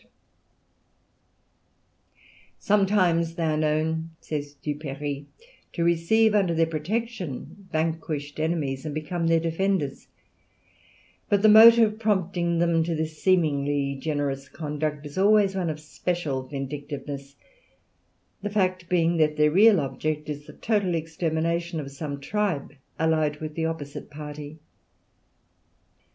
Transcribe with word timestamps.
Trans.] 0.01 0.11
"Sometimes 2.57 3.35
they 3.35 3.43
are 3.43 3.55
known," 3.55 4.09
says 4.19 4.55
Duperrey, 4.55 5.27
"to 5.73 5.83
receive 5.83 6.33
under 6.33 6.55
their 6.55 6.65
protection 6.65 7.67
vanquished 7.71 8.39
enemies 8.39 8.83
and 8.83 8.95
become 8.95 9.27
their 9.27 9.39
defenders; 9.39 10.07
but 11.29 11.43
the 11.43 11.49
motive 11.49 11.99
prompting 11.99 12.57
them 12.57 12.81
to 12.83 12.95
this 12.95 13.21
seemingly 13.21 13.93
generous 13.93 14.49
conduct 14.49 15.05
is 15.05 15.19
always 15.19 15.55
one 15.55 15.69
of 15.69 15.79
special 15.79 16.47
vindictiveness; 16.47 17.35
the 18.41 18.49
fact 18.49 18.89
being 18.89 19.17
that 19.17 19.37
their 19.37 19.51
real 19.51 19.79
object 19.79 20.29
is 20.29 20.47
the 20.47 20.53
total 20.53 20.95
extermination 20.95 21.79
of 21.79 21.91
some 21.91 22.19
tribe 22.19 22.73
allied 22.97 23.39
with 23.39 23.53
the 23.53 23.67
opposite 23.67 24.09
party. 24.09 24.57